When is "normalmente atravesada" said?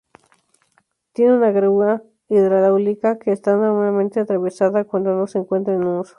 3.55-4.83